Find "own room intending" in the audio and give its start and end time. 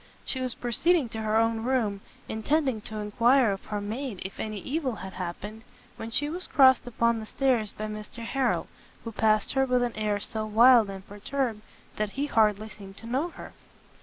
1.37-2.81